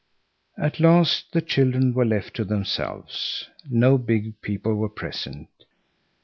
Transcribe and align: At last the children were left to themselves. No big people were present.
At 0.57 0.79
last 0.79 1.31
the 1.31 1.43
children 1.43 1.93
were 1.93 2.07
left 2.07 2.33
to 2.37 2.43
themselves. 2.43 3.51
No 3.69 3.99
big 3.99 4.41
people 4.41 4.73
were 4.73 4.89
present. 4.89 5.49